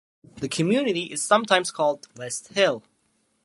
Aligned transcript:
The 0.37 0.49
community 0.49 1.03
is 1.11 1.21
sometimes 1.21 1.69
called 1.69 2.07
"West 2.17 2.47
Hill". 2.55 2.81